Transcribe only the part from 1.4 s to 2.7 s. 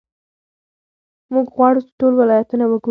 غواړو چې ټول ولایتونه